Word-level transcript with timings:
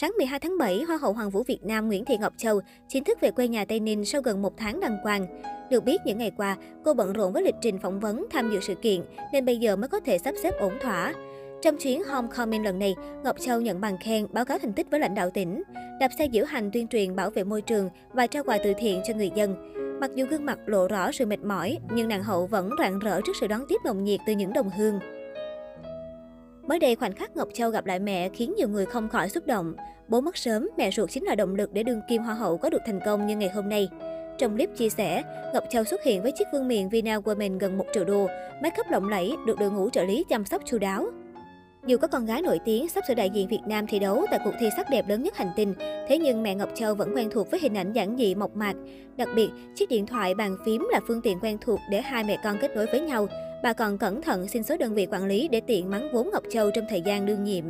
Sáng 0.00 0.12
12 0.18 0.40
tháng 0.40 0.58
7, 0.58 0.82
Hoa 0.82 0.96
hậu 0.96 1.12
Hoàng 1.12 1.30
vũ 1.30 1.42
Việt 1.42 1.64
Nam 1.64 1.88
Nguyễn 1.88 2.04
Thị 2.04 2.16
Ngọc 2.18 2.32
Châu 2.36 2.60
chính 2.88 3.04
thức 3.04 3.20
về 3.20 3.30
quê 3.30 3.48
nhà 3.48 3.64
Tây 3.64 3.80
Ninh 3.80 4.04
sau 4.04 4.22
gần 4.22 4.42
một 4.42 4.56
tháng 4.56 4.80
đăng 4.80 4.98
quang. 5.02 5.26
Được 5.70 5.84
biết, 5.84 6.00
những 6.04 6.18
ngày 6.18 6.32
qua, 6.36 6.56
cô 6.84 6.94
bận 6.94 7.12
rộn 7.12 7.32
với 7.32 7.42
lịch 7.42 7.54
trình 7.60 7.78
phỏng 7.78 8.00
vấn, 8.00 8.26
tham 8.30 8.50
dự 8.50 8.60
sự 8.60 8.74
kiện, 8.74 9.00
nên 9.32 9.44
bây 9.44 9.56
giờ 9.56 9.76
mới 9.76 9.88
có 9.88 10.00
thể 10.00 10.18
sắp 10.18 10.34
xếp 10.42 10.54
ổn 10.58 10.72
thỏa. 10.80 11.14
Trong 11.62 11.76
chuyến 11.76 12.04
Homecoming 12.04 12.64
lần 12.64 12.78
này, 12.78 12.94
Ngọc 13.24 13.36
Châu 13.40 13.60
nhận 13.60 13.80
bằng 13.80 13.98
khen, 14.00 14.26
báo 14.32 14.44
cáo 14.44 14.58
thành 14.58 14.72
tích 14.72 14.86
với 14.90 15.00
lãnh 15.00 15.14
đạo 15.14 15.30
tỉnh, 15.30 15.62
đạp 16.00 16.08
xe 16.18 16.28
diễu 16.32 16.44
hành 16.44 16.70
tuyên 16.72 16.88
truyền 16.88 17.16
bảo 17.16 17.30
vệ 17.30 17.44
môi 17.44 17.62
trường 17.62 17.90
và 18.12 18.26
trao 18.26 18.44
quà 18.44 18.58
từ 18.64 18.72
thiện 18.78 19.02
cho 19.06 19.14
người 19.14 19.30
dân. 19.34 19.74
Mặc 20.00 20.10
dù 20.14 20.26
gương 20.30 20.44
mặt 20.44 20.58
lộ 20.66 20.88
rõ 20.88 21.12
sự 21.12 21.26
mệt 21.26 21.40
mỏi, 21.40 21.78
nhưng 21.94 22.08
nàng 22.08 22.22
hậu 22.22 22.46
vẫn 22.46 22.70
rạng 22.78 22.98
rỡ 22.98 23.20
trước 23.20 23.36
sự 23.40 23.46
đón 23.46 23.64
tiếp 23.68 23.80
nồng 23.84 24.04
nhiệt 24.04 24.20
từ 24.26 24.32
những 24.32 24.52
đồng 24.52 24.70
hương. 24.70 25.00
Mới 26.68 26.78
đây, 26.78 26.96
khoảnh 26.96 27.12
khắc 27.12 27.36
Ngọc 27.36 27.48
Châu 27.54 27.70
gặp 27.70 27.86
lại 27.86 27.98
mẹ 27.98 28.28
khiến 28.28 28.54
nhiều 28.56 28.68
người 28.68 28.86
không 28.86 29.08
khỏi 29.08 29.28
xúc 29.28 29.46
động. 29.46 29.74
Bố 30.08 30.20
mất 30.20 30.36
sớm, 30.36 30.68
mẹ 30.76 30.90
ruột 30.90 31.10
chính 31.10 31.24
là 31.24 31.34
động 31.34 31.54
lực 31.54 31.72
để 31.72 31.82
đương 31.82 32.00
kim 32.08 32.22
hoa 32.22 32.34
hậu 32.34 32.56
có 32.56 32.70
được 32.70 32.82
thành 32.86 33.00
công 33.06 33.26
như 33.26 33.36
ngày 33.36 33.48
hôm 33.48 33.68
nay. 33.68 33.88
Trong 34.38 34.54
clip 34.54 34.70
chia 34.76 34.88
sẻ, 34.88 35.22
Ngọc 35.54 35.64
Châu 35.70 35.84
xuất 35.84 36.02
hiện 36.02 36.22
với 36.22 36.32
chiếc 36.32 36.44
vương 36.52 36.68
miện 36.68 36.88
Vina 36.88 37.18
Women 37.18 37.58
gần 37.58 37.78
1 37.78 37.84
triệu 37.94 38.04
đô, 38.04 38.26
make 38.62 38.80
up 38.80 38.90
lộng 38.90 39.08
lẫy, 39.08 39.32
được 39.46 39.58
đội 39.58 39.70
ngũ 39.70 39.90
trợ 39.90 40.04
lý 40.04 40.24
chăm 40.28 40.44
sóc 40.44 40.62
chu 40.66 40.78
đáo. 40.78 41.06
Dù 41.86 41.96
có 41.96 42.08
con 42.08 42.26
gái 42.26 42.42
nổi 42.42 42.58
tiếng 42.64 42.88
sắp 42.88 43.04
sửa 43.08 43.14
đại 43.14 43.30
diện 43.30 43.48
Việt 43.48 43.62
Nam 43.66 43.86
thi 43.86 43.98
đấu 43.98 44.26
tại 44.30 44.40
cuộc 44.44 44.54
thi 44.60 44.68
sắc 44.76 44.90
đẹp 44.90 45.08
lớn 45.08 45.22
nhất 45.22 45.36
hành 45.36 45.50
tinh, 45.56 45.74
thế 45.78 46.18
nhưng 46.18 46.42
mẹ 46.42 46.54
Ngọc 46.54 46.68
Châu 46.74 46.94
vẫn 46.94 47.14
quen 47.14 47.30
thuộc 47.30 47.50
với 47.50 47.60
hình 47.60 47.74
ảnh 47.74 47.92
giản 47.92 48.16
dị 48.18 48.34
mộc 48.34 48.56
mạc. 48.56 48.74
Đặc 49.16 49.28
biệt, 49.34 49.50
chiếc 49.74 49.88
điện 49.88 50.06
thoại 50.06 50.34
bàn 50.34 50.56
phím 50.64 50.88
là 50.90 51.00
phương 51.08 51.22
tiện 51.22 51.38
quen 51.40 51.58
thuộc 51.60 51.80
để 51.90 52.00
hai 52.00 52.24
mẹ 52.24 52.38
con 52.44 52.56
kết 52.60 52.76
nối 52.76 52.86
với 52.86 53.00
nhau. 53.00 53.28
Bà 53.62 53.72
còn 53.72 53.98
cẩn 53.98 54.22
thận 54.22 54.48
xin 54.48 54.62
số 54.62 54.76
đơn 54.76 54.94
vị 54.94 55.06
quản 55.10 55.26
lý 55.26 55.48
để 55.48 55.60
tiện 55.60 55.90
mắng 55.90 56.08
vốn 56.12 56.30
Ngọc 56.32 56.42
Châu 56.50 56.70
trong 56.70 56.84
thời 56.88 57.00
gian 57.00 57.26
đương 57.26 57.44
nhiệm. 57.44 57.64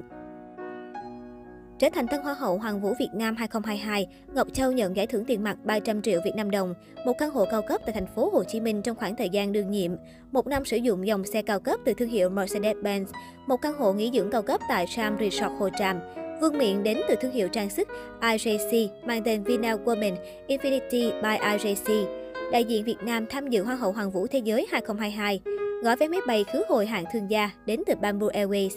Trở 1.78 1.88
thành 1.94 2.08
Tân 2.08 2.20
Hoa 2.20 2.34
hậu 2.34 2.58
Hoàng 2.58 2.80
vũ 2.80 2.94
Việt 2.98 3.08
Nam 3.14 3.36
2022, 3.36 4.06
Ngọc 4.34 4.48
Châu 4.52 4.72
nhận 4.72 4.96
giải 4.96 5.06
thưởng 5.06 5.24
tiền 5.24 5.44
mặt 5.44 5.56
300 5.64 6.02
triệu 6.02 6.20
Việt 6.24 6.32
Nam 6.36 6.50
đồng, 6.50 6.74
một 7.06 7.12
căn 7.18 7.30
hộ 7.30 7.44
cao 7.50 7.62
cấp 7.62 7.80
tại 7.86 7.92
thành 7.94 8.06
phố 8.14 8.30
Hồ 8.32 8.44
Chí 8.44 8.60
Minh 8.60 8.82
trong 8.82 8.96
khoảng 8.96 9.16
thời 9.16 9.28
gian 9.28 9.52
đương 9.52 9.70
nhiệm, 9.70 9.92
một 10.32 10.46
năm 10.46 10.64
sử 10.64 10.76
dụng 10.76 11.06
dòng 11.06 11.24
xe 11.24 11.42
cao 11.42 11.60
cấp 11.60 11.80
từ 11.84 11.94
thương 11.94 12.08
hiệu 12.08 12.30
Mercedes-Benz, 12.30 13.04
một 13.46 13.56
căn 13.56 13.72
hộ 13.74 13.92
nghỉ 13.92 14.10
dưỡng 14.14 14.30
cao 14.30 14.42
cấp 14.42 14.60
tại 14.68 14.86
Sam 14.86 15.16
Resort 15.20 15.52
Hồ 15.58 15.68
Tràm, 15.78 16.00
Vương 16.40 16.58
miện 16.58 16.82
đến 16.82 17.00
từ 17.08 17.14
thương 17.20 17.32
hiệu 17.32 17.48
trang 17.48 17.70
sức 17.70 17.88
IJC 18.20 18.88
mang 19.04 19.22
tên 19.24 19.42
Vina 19.42 19.76
Woman 19.76 20.16
Infinity 20.48 21.22
by 21.22 21.46
IJC. 21.46 22.06
Đại 22.52 22.64
diện 22.64 22.84
Việt 22.84 22.98
Nam 23.02 23.26
tham 23.26 23.48
dự 23.48 23.62
Hoa 23.62 23.74
hậu 23.74 23.92
Hoàng 23.92 24.10
vũ 24.10 24.26
Thế 24.26 24.38
giới 24.38 24.66
2022 24.70 25.40
gói 25.82 25.96
vé 25.96 26.08
máy 26.08 26.20
bay 26.26 26.44
khứ 26.44 26.64
hồi 26.68 26.86
hạng 26.86 27.04
thương 27.12 27.30
gia 27.30 27.50
đến 27.66 27.82
từ 27.86 27.94
Bamboo 27.94 28.26
Airways, 28.26 28.70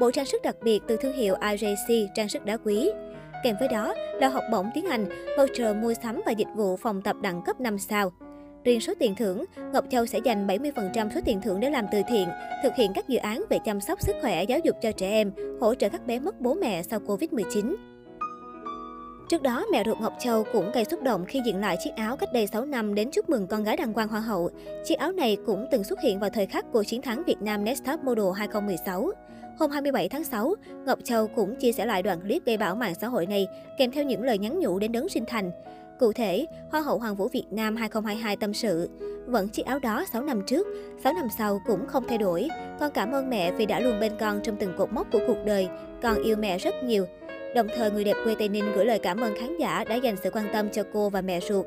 bộ 0.00 0.10
trang 0.10 0.26
sức 0.26 0.42
đặc 0.42 0.56
biệt 0.62 0.80
từ 0.86 0.96
thương 0.96 1.16
hiệu 1.16 1.34
IJC 1.34 2.08
trang 2.14 2.28
sức 2.28 2.44
đá 2.44 2.56
quý. 2.56 2.90
Kèm 3.44 3.56
với 3.60 3.68
đó 3.68 3.94
là 4.20 4.28
học 4.28 4.44
bổng 4.52 4.70
tiếng 4.74 4.86
Anh, 4.86 5.06
voucher 5.38 5.76
mua 5.76 5.94
sắm 6.02 6.20
và 6.26 6.32
dịch 6.32 6.48
vụ 6.56 6.76
phòng 6.76 7.02
tập 7.02 7.16
đẳng 7.22 7.42
cấp 7.46 7.60
5 7.60 7.78
sao. 7.78 8.12
Riêng 8.64 8.80
số 8.80 8.92
tiền 8.98 9.14
thưởng, 9.14 9.44
Ngọc 9.72 9.84
Châu 9.90 10.06
sẽ 10.06 10.18
dành 10.18 10.46
70% 10.46 11.10
số 11.14 11.20
tiền 11.24 11.40
thưởng 11.40 11.60
để 11.60 11.70
làm 11.70 11.86
từ 11.92 12.02
thiện, 12.08 12.28
thực 12.62 12.74
hiện 12.76 12.92
các 12.94 13.08
dự 13.08 13.18
án 13.18 13.44
về 13.50 13.58
chăm 13.64 13.80
sóc 13.80 14.02
sức 14.02 14.16
khỏe, 14.22 14.44
giáo 14.44 14.58
dục 14.64 14.76
cho 14.82 14.92
trẻ 14.92 15.10
em, 15.10 15.32
hỗ 15.60 15.74
trợ 15.74 15.88
các 15.88 16.06
bé 16.06 16.18
mất 16.18 16.40
bố 16.40 16.54
mẹ 16.54 16.82
sau 16.82 17.00
Covid-19. 17.00 17.74
Trước 19.28 19.42
đó, 19.42 19.66
mẹ 19.72 19.82
ruột 19.86 20.00
Ngọc 20.00 20.12
Châu 20.18 20.44
cũng 20.52 20.72
gây 20.72 20.84
xúc 20.84 21.02
động 21.02 21.24
khi 21.24 21.40
diện 21.44 21.60
lại 21.60 21.76
chiếc 21.84 21.90
áo 21.96 22.16
cách 22.16 22.32
đây 22.32 22.46
6 22.46 22.64
năm 22.64 22.94
đến 22.94 23.10
chúc 23.10 23.28
mừng 23.28 23.46
con 23.46 23.64
gái 23.64 23.76
đăng 23.76 23.92
quang 23.92 24.08
hoa 24.08 24.20
hậu. 24.20 24.50
Chiếc 24.84 24.98
áo 24.98 25.12
này 25.12 25.36
cũng 25.46 25.66
từng 25.70 25.84
xuất 25.84 26.00
hiện 26.00 26.20
vào 26.20 26.30
thời 26.30 26.46
khắc 26.46 26.72
của 26.72 26.84
chiến 26.84 27.02
thắng 27.02 27.22
Việt 27.26 27.42
Nam 27.42 27.64
Next 27.64 27.84
Top 27.84 28.04
Model 28.04 28.24
2016. 28.36 29.10
Hôm 29.58 29.70
27 29.70 30.08
tháng 30.08 30.24
6, 30.24 30.54
Ngọc 30.86 30.98
Châu 31.04 31.26
cũng 31.26 31.56
chia 31.56 31.72
sẻ 31.72 31.86
lại 31.86 32.02
đoạn 32.02 32.20
clip 32.20 32.44
gây 32.44 32.56
bão 32.56 32.74
mạng 32.74 32.94
xã 33.00 33.06
hội 33.08 33.26
này, 33.26 33.46
kèm 33.78 33.90
theo 33.90 34.04
những 34.04 34.22
lời 34.22 34.38
nhắn 34.38 34.60
nhủ 34.60 34.78
đến 34.78 34.92
đấng 34.92 35.08
sinh 35.08 35.24
thành. 35.28 35.50
Cụ 35.98 36.12
thể, 36.12 36.46
Hoa 36.70 36.80
hậu 36.80 36.98
Hoàng 36.98 37.16
vũ 37.16 37.28
Việt 37.28 37.46
Nam 37.50 37.76
2022 37.76 38.36
tâm 38.36 38.54
sự, 38.54 38.90
vẫn 39.26 39.48
chiếc 39.48 39.66
áo 39.66 39.78
đó 39.78 40.04
6 40.12 40.22
năm 40.22 40.42
trước, 40.46 40.66
6 41.04 41.12
năm 41.12 41.28
sau 41.38 41.60
cũng 41.66 41.86
không 41.86 42.04
thay 42.08 42.18
đổi. 42.18 42.48
Con 42.80 42.90
cảm 42.94 43.12
ơn 43.12 43.30
mẹ 43.30 43.52
vì 43.52 43.66
đã 43.66 43.80
luôn 43.80 44.00
bên 44.00 44.12
con 44.20 44.40
trong 44.42 44.56
từng 44.56 44.72
cột 44.78 44.92
mốc 44.92 45.06
của 45.12 45.20
cuộc 45.26 45.38
đời. 45.46 45.68
Con 46.02 46.22
yêu 46.22 46.36
mẹ 46.36 46.58
rất 46.58 46.74
nhiều. 46.84 47.06
Đồng 47.54 47.66
thời, 47.76 47.90
người 47.90 48.04
đẹp 48.04 48.16
quê 48.24 48.34
Tây 48.38 48.48
Ninh 48.48 48.72
gửi 48.74 48.84
lời 48.84 48.98
cảm 48.98 49.20
ơn 49.20 49.34
khán 49.40 49.56
giả 49.58 49.84
đã 49.88 49.94
dành 49.94 50.16
sự 50.22 50.30
quan 50.30 50.48
tâm 50.52 50.68
cho 50.70 50.82
cô 50.92 51.08
và 51.08 51.20
mẹ 51.20 51.40
ruột. 51.40 51.66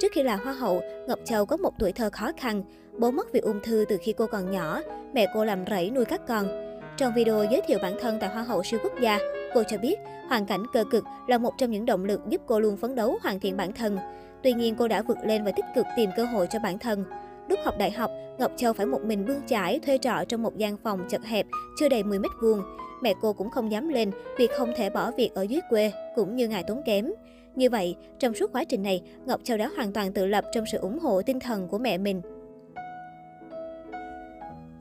Trước 0.00 0.12
khi 0.12 0.22
là 0.22 0.36
hoa 0.36 0.52
hậu, 0.52 0.82
Ngọc 1.08 1.18
Châu 1.24 1.46
có 1.46 1.56
một 1.56 1.72
tuổi 1.78 1.92
thơ 1.92 2.10
khó 2.12 2.30
khăn. 2.36 2.62
Bố 2.98 3.10
mất 3.10 3.32
vì 3.32 3.40
ung 3.40 3.60
thư 3.60 3.84
từ 3.88 3.96
khi 4.02 4.12
cô 4.12 4.26
còn 4.26 4.50
nhỏ, 4.50 4.80
mẹ 5.14 5.26
cô 5.34 5.44
làm 5.44 5.64
rẫy 5.70 5.90
nuôi 5.90 6.04
các 6.04 6.20
con. 6.28 6.48
Trong 6.96 7.12
video 7.16 7.44
giới 7.50 7.60
thiệu 7.66 7.78
bản 7.82 7.96
thân 8.00 8.18
tại 8.20 8.30
Hoa 8.30 8.42
hậu 8.42 8.62
siêu 8.62 8.80
quốc 8.82 8.92
gia, 9.00 9.18
cô 9.54 9.62
cho 9.68 9.78
biết 9.78 9.96
hoàn 10.28 10.46
cảnh 10.46 10.62
cơ 10.72 10.84
cực 10.90 11.04
là 11.26 11.38
một 11.38 11.52
trong 11.58 11.70
những 11.70 11.86
động 11.86 12.04
lực 12.04 12.20
giúp 12.28 12.40
cô 12.46 12.60
luôn 12.60 12.76
phấn 12.76 12.94
đấu 12.94 13.18
hoàn 13.22 13.40
thiện 13.40 13.56
bản 13.56 13.72
thân. 13.72 13.98
Tuy 14.42 14.52
nhiên, 14.52 14.74
cô 14.78 14.88
đã 14.88 15.02
vượt 15.02 15.18
lên 15.24 15.44
và 15.44 15.50
tích 15.56 15.64
cực 15.74 15.86
tìm 15.96 16.10
cơ 16.16 16.24
hội 16.24 16.46
cho 16.50 16.58
bản 16.58 16.78
thân. 16.78 17.04
Lúc 17.48 17.58
học 17.64 17.74
đại 17.78 17.90
học, 17.90 18.10
Ngọc 18.38 18.52
Châu 18.56 18.72
phải 18.72 18.86
một 18.86 19.04
mình 19.04 19.24
bươn 19.26 19.40
chải 19.46 19.78
thuê 19.78 19.98
trọ 19.98 20.24
trong 20.28 20.42
một 20.42 20.56
gian 20.56 20.76
phòng 20.76 21.04
chật 21.08 21.24
hẹp, 21.24 21.46
chưa 21.78 21.88
đầy 21.88 22.02
10 22.02 22.18
mét 22.18 22.30
vuông. 22.42 22.62
Mẹ 23.02 23.14
cô 23.20 23.32
cũng 23.32 23.50
không 23.50 23.72
dám 23.72 23.88
lên 23.88 24.10
vì 24.38 24.46
không 24.46 24.72
thể 24.76 24.90
bỏ 24.90 25.10
việc 25.10 25.30
ở 25.34 25.42
dưới 25.42 25.60
quê, 25.70 25.92
cũng 26.14 26.36
như 26.36 26.48
ngại 26.48 26.64
tốn 26.66 26.82
kém. 26.86 27.12
Như 27.54 27.70
vậy, 27.70 27.96
trong 28.18 28.34
suốt 28.34 28.52
quá 28.52 28.64
trình 28.64 28.82
này, 28.82 29.02
Ngọc 29.26 29.40
Châu 29.44 29.58
đã 29.58 29.70
hoàn 29.76 29.92
toàn 29.92 30.12
tự 30.12 30.26
lập 30.26 30.44
trong 30.52 30.64
sự 30.72 30.78
ủng 30.78 30.98
hộ 30.98 31.22
tinh 31.22 31.40
thần 31.40 31.68
của 31.68 31.78
mẹ 31.78 31.98
mình. 31.98 32.22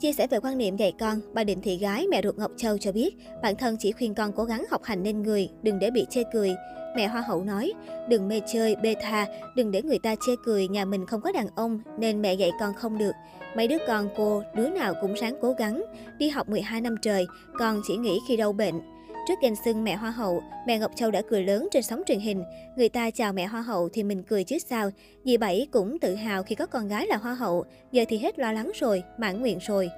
Chia 0.06 0.14
sẻ 0.14 0.28
về 0.28 0.40
quan 0.40 0.58
niệm 0.58 0.78
dạy 0.78 0.94
con, 1.00 1.22
bà 1.34 1.44
Định 1.44 1.62
Thị 1.62 1.78
Gái, 1.78 2.08
mẹ 2.08 2.22
ruột 2.24 2.36
Ngọc 2.36 2.52
Châu 2.58 2.78
cho 2.78 2.92
biết, 2.92 3.16
bản 3.42 3.56
thân 3.56 3.78
chỉ 3.80 3.92
khuyên 3.92 4.16
con 4.16 4.32
cố 4.36 4.44
gắng 4.44 4.66
học 4.72 4.84
hành 4.84 5.04
nên 5.04 5.22
người, 5.22 5.50
đừng 5.64 5.80
để 5.80 5.92
bị 5.92 6.06
chê 6.10 6.24
cười. 6.34 6.56
Mẹ 6.96 7.08
Hoa 7.08 7.22
hậu 7.22 7.44
nói, 7.44 7.74
đừng 8.10 8.28
mê 8.28 8.42
chơi, 8.54 8.76
bê 8.76 8.96
tha, 9.02 9.28
đừng 9.56 9.72
để 9.72 9.82
người 9.82 10.00
ta 10.00 10.16
chê 10.26 10.32
cười 10.46 10.68
nhà 10.68 10.86
mình 10.86 11.06
không 11.06 11.22
có 11.22 11.32
đàn 11.32 11.48
ông 11.56 11.80
nên 12.00 12.22
mẹ 12.22 12.34
dạy 12.34 12.52
con 12.60 12.74
không 12.74 12.98
được. 12.98 13.12
Mấy 13.58 13.68
đứa 13.68 13.78
con 13.88 14.10
cô, 14.18 14.44
đứa 14.56 14.70
nào 14.70 14.94
cũng 15.02 15.16
sáng 15.18 15.36
cố 15.42 15.54
gắng. 15.54 15.84
Đi 16.18 16.30
học 16.30 16.50
12 16.50 16.82
năm 16.82 16.96
trời, 17.02 17.26
con 17.60 17.82
chỉ 17.88 17.98
nghĩ 17.98 18.20
khi 18.28 18.38
đau 18.38 18.54
bệnh. 18.54 18.82
Trước 19.28 19.42
danh 19.42 19.56
xưng 19.56 19.84
mẹ 19.84 19.96
Hoa 19.96 20.12
hậu, 20.12 20.44
mẹ 20.68 20.80
Ngọc 20.80 20.92
Châu 20.96 21.12
đã 21.12 21.22
cười 21.30 21.44
lớn 21.44 21.68
trên 21.72 21.84
sóng 21.84 22.02
truyền 22.08 22.20
hình. 22.20 22.44
Người 22.78 22.90
ta 22.90 23.12
chào 23.12 23.34
mẹ 23.34 23.46
Hoa 23.46 23.62
hậu 23.62 23.90
thì 23.90 24.04
mình 24.04 24.24
cười 24.24 24.44
chứ 24.44 24.58
sao. 24.60 24.90
Dì 25.24 25.38
Bảy 25.38 25.68
cũng 25.72 26.00
tự 26.00 26.16
hào 26.16 26.44
khi 26.44 26.56
có 26.56 26.66
con 26.66 26.88
gái 26.88 27.08
là 27.08 27.18
Hoa 27.18 27.34
hậu, 27.34 27.66
giờ 27.92 28.06
thì 28.10 28.18
hết 28.18 28.40
lo 28.40 28.52
lắng 28.52 28.72
rồi, 28.76 29.04
mãn 29.18 29.42
nguyện 29.42 29.58
rồi. 29.62 29.90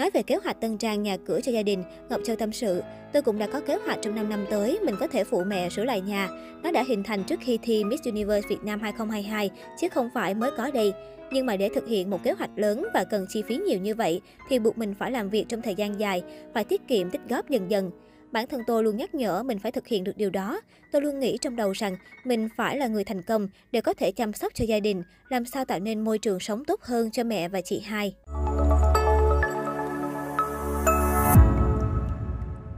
Nói 0.00 0.10
về 0.10 0.22
kế 0.22 0.36
hoạch 0.36 0.60
tân 0.60 0.78
trang 0.78 1.02
nhà 1.02 1.16
cửa 1.26 1.40
cho 1.40 1.52
gia 1.52 1.62
đình, 1.62 1.84
Ngọc 2.08 2.20
Châu 2.24 2.36
tâm 2.36 2.52
sự, 2.52 2.82
tôi 3.12 3.22
cũng 3.22 3.38
đã 3.38 3.46
có 3.46 3.60
kế 3.60 3.76
hoạch 3.76 3.98
trong 4.02 4.14
5 4.14 4.28
năm 4.28 4.46
tới, 4.50 4.78
mình 4.82 4.94
có 5.00 5.06
thể 5.06 5.24
phụ 5.24 5.44
mẹ 5.44 5.68
sửa 5.68 5.84
lại 5.84 6.00
nhà. 6.00 6.28
Nó 6.62 6.70
đã 6.70 6.84
hình 6.88 7.02
thành 7.02 7.24
trước 7.24 7.40
khi 7.42 7.58
thi 7.62 7.84
Miss 7.84 8.04
Universe 8.04 8.48
Việt 8.48 8.64
Nam 8.64 8.80
2022, 8.80 9.50
chứ 9.80 9.88
không 9.88 10.08
phải 10.14 10.34
mới 10.34 10.50
có 10.56 10.70
đây. 10.70 10.92
Nhưng 11.30 11.46
mà 11.46 11.56
để 11.56 11.68
thực 11.74 11.88
hiện 11.88 12.10
một 12.10 12.22
kế 12.22 12.32
hoạch 12.32 12.50
lớn 12.56 12.86
và 12.94 13.04
cần 13.04 13.26
chi 13.28 13.42
phí 13.48 13.56
nhiều 13.56 13.78
như 13.78 13.94
vậy, 13.94 14.20
thì 14.48 14.58
buộc 14.58 14.78
mình 14.78 14.94
phải 14.98 15.10
làm 15.10 15.30
việc 15.30 15.44
trong 15.48 15.62
thời 15.62 15.74
gian 15.74 16.00
dài, 16.00 16.22
phải 16.54 16.64
tiết 16.64 16.88
kiệm 16.88 17.10
tích 17.10 17.20
góp 17.28 17.48
dần 17.48 17.70
dần. 17.70 17.90
Bản 18.32 18.46
thân 18.46 18.60
tôi 18.66 18.84
luôn 18.84 18.96
nhắc 18.96 19.14
nhở 19.14 19.42
mình 19.42 19.58
phải 19.58 19.72
thực 19.72 19.86
hiện 19.86 20.04
được 20.04 20.16
điều 20.16 20.30
đó. 20.30 20.60
Tôi 20.92 21.02
luôn 21.02 21.20
nghĩ 21.20 21.38
trong 21.40 21.56
đầu 21.56 21.72
rằng 21.72 21.96
mình 22.24 22.48
phải 22.56 22.76
là 22.76 22.86
người 22.86 23.04
thành 23.04 23.22
công 23.22 23.48
để 23.72 23.80
có 23.80 23.92
thể 23.92 24.12
chăm 24.12 24.32
sóc 24.32 24.52
cho 24.54 24.64
gia 24.64 24.80
đình, 24.80 25.02
làm 25.28 25.44
sao 25.44 25.64
tạo 25.64 25.78
nên 25.78 26.00
môi 26.00 26.18
trường 26.18 26.40
sống 26.40 26.64
tốt 26.64 26.80
hơn 26.82 27.10
cho 27.10 27.24
mẹ 27.24 27.48
và 27.48 27.60
chị 27.60 27.80
hai. 27.80 28.14